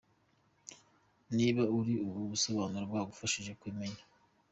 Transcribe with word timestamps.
Niba 1.35 1.63
uriwe 1.75 2.03
ubu 2.09 2.21
busobanuro 2.31 2.83
bugufashije 2.91 3.51
kwimenya. 3.59 4.03